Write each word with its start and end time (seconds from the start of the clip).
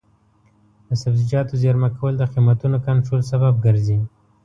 د 0.87 0.89
سبزیجاتو 1.01 1.59
زېرمه 1.61 1.89
کول 1.97 2.13
د 2.17 2.23
قیمتونو 2.33 2.77
کنټرول 2.87 3.21
سبب 3.31 3.53
ګرځي. 3.65 3.99